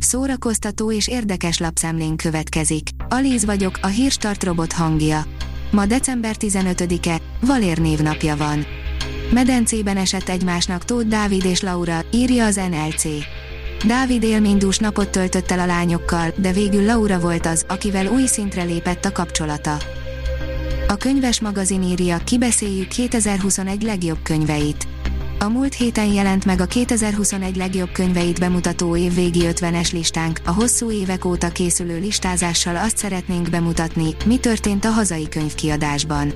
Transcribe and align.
Szórakoztató 0.00 0.92
és 0.92 1.08
érdekes 1.08 1.58
lapszemlén 1.58 2.16
következik. 2.16 2.88
Alíz 3.08 3.44
vagyok, 3.44 3.78
a 3.82 3.86
hírstart 3.86 4.44
robot 4.44 4.72
hangja. 4.72 5.24
Ma 5.70 5.86
december 5.86 6.36
15-e, 6.38 7.20
Valér 7.40 7.78
névnapja 7.78 8.36
van. 8.36 8.66
Medencében 9.32 9.96
esett 9.96 10.28
egymásnak 10.28 10.84
Tóth 10.84 11.06
Dávid 11.06 11.44
és 11.44 11.60
Laura, 11.60 12.00
írja 12.12 12.44
az 12.44 12.60
NLC. 12.70 13.04
Dávid 13.86 14.22
élménydús 14.22 14.78
napot 14.78 15.08
töltött 15.08 15.50
el 15.50 15.58
a 15.58 15.66
lányokkal, 15.66 16.32
de 16.36 16.52
végül 16.52 16.84
Laura 16.84 17.20
volt 17.20 17.46
az, 17.46 17.64
akivel 17.68 18.06
új 18.06 18.26
szintre 18.26 18.62
lépett 18.62 19.04
a 19.04 19.12
kapcsolata. 19.12 19.76
A 20.88 20.96
könyves 20.96 21.40
magazin 21.40 21.82
írja, 21.82 22.18
kibeszéljük 22.18 22.88
2021 22.88 23.82
legjobb 23.82 24.18
könyveit. 24.22 24.89
A 25.42 25.48
múlt 25.48 25.74
héten 25.74 26.06
jelent 26.06 26.44
meg 26.44 26.60
a 26.60 26.64
2021 26.64 27.56
legjobb 27.56 27.92
könyveit 27.92 28.40
bemutató 28.40 28.96
évvégi 28.96 29.40
50-es 29.42 29.92
listánk, 29.92 30.40
a 30.44 30.50
hosszú 30.50 30.90
évek 30.90 31.24
óta 31.24 31.48
készülő 31.48 31.98
listázással 31.98 32.76
azt 32.76 32.96
szeretnénk 32.96 33.50
bemutatni, 33.50 34.14
mi 34.24 34.38
történt 34.38 34.84
a 34.84 34.90
hazai 34.90 35.28
könyvkiadásban. 35.28 36.32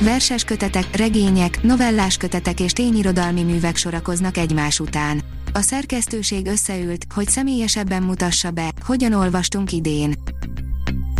Verses 0.00 0.44
kötetek, 0.44 0.96
regények, 0.96 1.62
novellás 1.62 2.16
kötetek 2.16 2.60
és 2.60 2.72
tényirodalmi 2.72 3.42
művek 3.42 3.76
sorakoznak 3.76 4.36
egymás 4.36 4.80
után. 4.80 5.20
A 5.52 5.60
szerkesztőség 5.60 6.46
összeült, 6.46 7.06
hogy 7.14 7.28
személyesebben 7.28 8.02
mutassa 8.02 8.50
be, 8.50 8.72
hogyan 8.84 9.12
olvastunk 9.12 9.72
idén. 9.72 10.14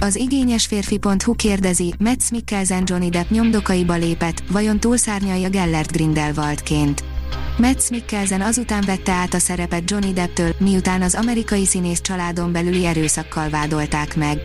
Az 0.00 0.16
igényes 0.16 0.66
férfi.hu 0.66 1.34
kérdezi, 1.34 1.94
Metz 1.98 2.30
Mikkelsen 2.30 2.82
Johnny 2.86 3.08
Depp 3.08 3.30
nyomdokaiba 3.30 3.94
lépett, 3.94 4.42
vajon 4.50 4.80
túlszárnyalja 4.80 5.48
Gellert 5.48 5.92
Grindelwaldként. 5.92 7.10
Metz 7.62 7.90
Mikkelsen 7.90 8.40
azután 8.40 8.82
vette 8.86 9.12
át 9.12 9.34
a 9.34 9.38
szerepet 9.38 9.90
Johnny 9.90 10.12
Depptől, 10.12 10.54
miután 10.58 11.02
az 11.02 11.14
amerikai 11.14 11.66
színész 11.66 12.00
családon 12.00 12.52
belüli 12.52 12.86
erőszakkal 12.86 13.48
vádolták 13.48 14.16
meg. 14.16 14.38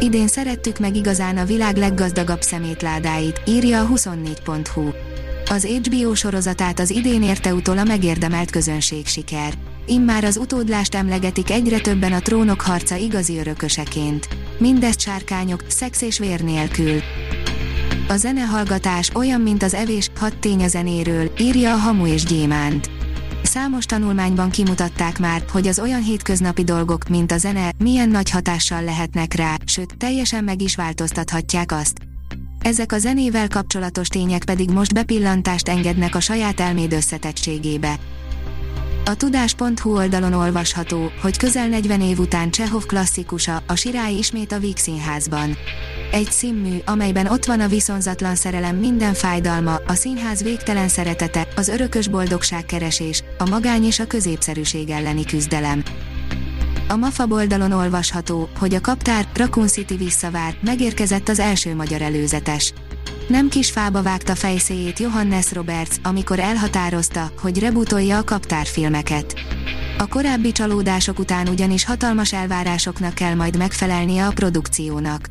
Idén 0.00 0.28
szerettük 0.28 0.78
meg 0.78 0.96
igazán 0.96 1.36
a 1.36 1.44
világ 1.44 1.76
leggazdagabb 1.76 2.42
szemétládáit, 2.42 3.40
írja 3.46 3.80
a 3.80 3.88
24.hu. 3.88 4.90
Az 5.50 5.64
HBO 5.64 6.14
sorozatát 6.14 6.78
az 6.78 6.90
idén 6.90 7.22
érte 7.22 7.54
utol 7.54 7.78
a 7.78 7.84
megérdemelt 7.84 8.50
közönség 8.50 9.06
siker. 9.06 9.52
Immár 9.86 10.24
az 10.24 10.36
utódlást 10.36 10.94
emlegetik 10.94 11.50
egyre 11.50 11.80
többen 11.80 12.12
a 12.12 12.20
trónok 12.20 12.60
harca 12.60 12.96
igazi 12.96 13.38
örököseként. 13.38 14.28
Mindezt 14.58 15.00
sárkányok, 15.00 15.64
szex 15.68 16.02
és 16.02 16.18
vér 16.18 16.40
nélkül. 16.40 17.00
A 18.08 18.16
zenehallgatás 18.16 19.10
olyan, 19.14 19.40
mint 19.40 19.62
az 19.62 19.74
evés, 19.74 20.10
hat 20.18 20.38
tény 20.38 20.62
a 20.62 20.68
zenéről, 20.68 21.30
írja 21.38 21.72
a 21.72 21.76
Hamu 21.76 22.06
és 22.06 22.24
Gyémánt. 22.24 22.90
Számos 23.42 23.84
tanulmányban 23.84 24.50
kimutatták 24.50 25.18
már, 25.18 25.44
hogy 25.52 25.66
az 25.66 25.78
olyan 25.78 26.02
hétköznapi 26.02 26.64
dolgok, 26.64 27.08
mint 27.08 27.32
a 27.32 27.38
zene, 27.38 27.72
milyen 27.78 28.08
nagy 28.08 28.30
hatással 28.30 28.82
lehetnek 28.82 29.34
rá, 29.34 29.54
sőt, 29.64 29.96
teljesen 29.96 30.44
meg 30.44 30.62
is 30.62 30.76
változtathatják 30.76 31.72
azt. 31.72 31.98
Ezek 32.60 32.92
a 32.92 32.98
zenével 32.98 33.48
kapcsolatos 33.48 34.08
tények 34.08 34.44
pedig 34.44 34.70
most 34.70 34.94
bepillantást 34.94 35.68
engednek 35.68 36.14
a 36.14 36.20
saját 36.20 36.60
elméd 36.60 36.92
összetettségébe. 36.92 37.98
A 39.04 39.14
tudás.hu 39.14 39.96
oldalon 39.96 40.32
olvasható, 40.32 41.10
hogy 41.22 41.36
közel 41.36 41.68
40 41.68 42.00
év 42.00 42.18
után 42.18 42.50
Csehov 42.50 42.86
klasszikusa, 42.86 43.62
a 43.66 43.74
Sirály 43.74 44.14
ismét 44.14 44.52
a 44.52 44.58
Víg 44.58 44.76
Színházban. 44.76 45.56
Egy 46.10 46.30
színmű, 46.30 46.78
amelyben 46.84 47.26
ott 47.26 47.44
van 47.44 47.60
a 47.60 47.68
viszonzatlan 47.68 48.34
szerelem 48.34 48.76
minden 48.76 49.14
fájdalma, 49.14 49.74
a 49.86 49.94
színház 49.94 50.42
végtelen 50.42 50.88
szeretete, 50.88 51.48
az 51.56 51.68
örökös 51.68 52.08
boldogság 52.08 52.66
keresés, 52.66 53.24
a 53.38 53.48
magány 53.48 53.84
és 53.84 53.98
a 53.98 54.06
középszerűség 54.06 54.90
elleni 54.90 55.24
küzdelem. 55.24 55.82
A 56.88 56.96
MAFA 56.96 57.26
oldalon 57.28 57.72
olvasható, 57.72 58.48
hogy 58.58 58.74
a 58.74 58.80
kaptár 58.80 59.28
Raccoon 59.34 59.68
City 59.68 59.96
visszavár, 59.96 60.56
megérkezett 60.60 61.28
az 61.28 61.38
első 61.38 61.74
magyar 61.74 62.02
előzetes. 62.02 62.72
Nem 63.28 63.48
kis 63.48 63.70
fába 63.70 64.02
vágta 64.02 64.34
fejszéjét 64.34 64.98
Johannes 64.98 65.52
Roberts, 65.52 65.96
amikor 66.02 66.38
elhatározta, 66.38 67.30
hogy 67.40 67.58
rebootolja 67.58 68.18
a 68.18 68.24
kaptárfilmeket. 68.24 69.34
A 69.98 70.06
korábbi 70.06 70.52
csalódások 70.52 71.18
után 71.18 71.48
ugyanis 71.48 71.84
hatalmas 71.84 72.32
elvárásoknak 72.32 73.14
kell 73.14 73.34
majd 73.34 73.56
megfelelnie 73.56 74.26
a 74.26 74.32
produkciónak. 74.32 75.28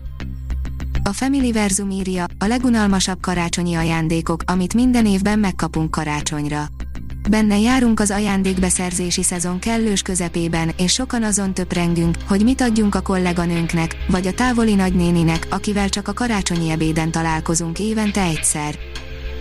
A 1.07 1.13
Family 1.13 1.51
Verzum 1.51 1.89
írja, 1.89 2.25
a 2.37 2.45
legunalmasabb 2.45 3.19
karácsonyi 3.21 3.75
ajándékok, 3.75 4.43
amit 4.45 4.73
minden 4.73 5.05
évben 5.05 5.39
megkapunk 5.39 5.91
karácsonyra. 5.91 6.65
Benne 7.29 7.59
járunk 7.59 7.99
az 7.99 8.11
ajándékbeszerzési 8.11 9.23
szezon 9.23 9.59
kellős 9.59 10.01
közepében, 10.01 10.71
és 10.77 10.93
sokan 10.93 11.23
azon 11.23 11.53
töprengünk, 11.53 12.17
hogy 12.27 12.43
mit 12.43 12.61
adjunk 12.61 12.95
a 12.95 13.01
kolléganőnknek, 13.01 13.95
vagy 14.07 14.27
a 14.27 14.33
távoli 14.33 14.75
nagynéninek, 14.75 15.47
akivel 15.49 15.89
csak 15.89 16.07
a 16.07 16.13
karácsonyi 16.13 16.69
ebéden 16.69 17.11
találkozunk 17.11 17.79
évente 17.79 18.21
egyszer. 18.21 18.75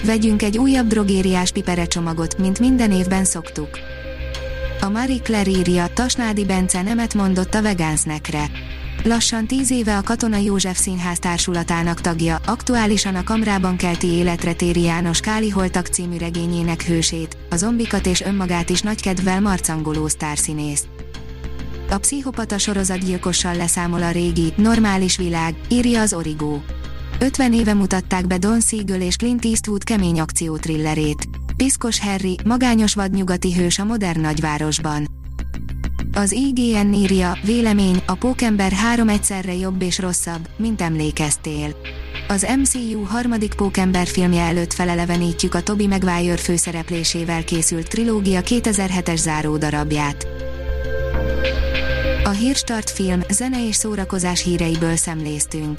Vegyünk 0.04 0.42
egy 0.42 0.58
újabb 0.58 0.86
drogériás 0.86 1.50
piperecsomagot, 1.50 2.38
mint 2.38 2.58
minden 2.58 2.92
évben 2.92 3.24
szoktuk. 3.24 3.78
A 4.80 4.88
Marie 4.88 5.20
Claire 5.22 5.50
írja, 5.50 5.86
Tasnádi 5.94 6.44
Bence 6.44 6.82
nemet 6.82 7.14
mondott 7.14 7.54
a 7.54 7.62
vegánznekre. 7.62 8.50
Lassan 9.06 9.46
tíz 9.46 9.70
éve 9.70 9.96
a 9.96 10.02
Katona 10.02 10.36
József 10.36 10.78
Színház 10.78 11.18
társulatának 11.18 12.00
tagja, 12.00 12.40
aktuálisan 12.46 13.14
a 13.14 13.22
Kamrában 13.22 13.76
kelti 13.76 14.06
életre 14.06 14.52
téri 14.52 14.82
János 14.82 15.20
Káli 15.20 15.48
Holtak 15.48 15.86
című 15.86 16.16
regényének 16.16 16.82
hősét, 16.82 17.36
a 17.50 17.56
zombikat 17.56 18.06
és 18.06 18.20
önmagát 18.20 18.70
is 18.70 18.80
nagy 18.80 19.02
kedvel 19.02 19.40
marcangoló 19.40 20.08
sztárszínész. 20.08 20.86
A 21.90 21.98
pszichopata 21.98 22.58
sorozatgyilkossal 22.58 23.56
leszámol 23.56 24.02
a 24.02 24.10
régi, 24.10 24.52
normális 24.56 25.16
világ, 25.16 25.54
írja 25.68 26.00
az 26.00 26.12
Origo. 26.12 26.58
50 27.18 27.52
éve 27.52 27.74
mutatták 27.74 28.26
be 28.26 28.38
Don 28.38 28.60
Siegel 28.60 29.00
és 29.00 29.16
Clint 29.16 29.44
Eastwood 29.44 29.84
kemény 29.84 30.20
akciótrillerét. 30.20 31.28
Piszkos 31.56 32.00
Harry, 32.00 32.38
magányos 32.44 32.94
vadnyugati 32.94 33.54
hős 33.54 33.78
a 33.78 33.84
modern 33.84 34.20
nagyvárosban. 34.20 35.06
Az 36.16 36.32
IGN 36.32 36.92
írja, 36.92 37.38
vélemény, 37.44 38.02
a 38.06 38.14
Pókember 38.14 38.72
három 38.72 39.08
egyszerre 39.08 39.54
jobb 39.54 39.82
és 39.82 39.98
rosszabb, 39.98 40.48
mint 40.56 40.80
emlékeztél. 40.80 41.76
Az 42.28 42.46
MCU 42.58 43.02
harmadik 43.02 43.54
Pókember 43.54 44.06
filmje 44.06 44.42
előtt 44.42 44.72
felelevenítjük 44.72 45.54
a 45.54 45.62
Toby 45.62 45.86
Maguire 45.86 46.36
főszereplésével 46.36 47.44
készült 47.44 47.88
trilógia 47.88 48.40
2007-es 48.44 49.16
záró 49.16 49.56
darabját. 49.56 50.26
A 52.24 52.30
Hírstart 52.30 52.90
film, 52.90 53.20
zene 53.30 53.66
és 53.66 53.74
szórakozás 53.74 54.42
híreiből 54.42 54.96
szemléztünk. 54.96 55.78